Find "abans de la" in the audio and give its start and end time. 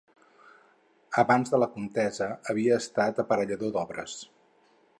1.23-1.67